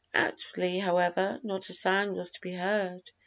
[0.15, 3.11] Outwardly, however, not a sound was to be heard.